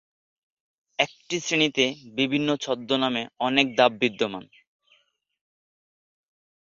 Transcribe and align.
এই 0.99 1.11
শ্রেণীতে 1.39 1.85
বিভিন্ন 2.17 2.49
ছদ্ম 2.63 2.89
নামে 3.03 3.23
অনেক 3.39 3.67
ধাপ 3.77 3.91
বিদ্যমান। 4.01 4.43